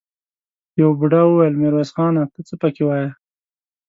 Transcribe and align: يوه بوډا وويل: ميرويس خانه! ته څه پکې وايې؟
يوه 0.79 0.93
بوډا 0.99 1.21
وويل: 1.25 1.53
ميرويس 1.61 1.91
خانه! 1.95 2.23
ته 2.33 2.39
څه 2.47 2.53
پکې 2.61 2.83
وايې؟ 2.85 3.09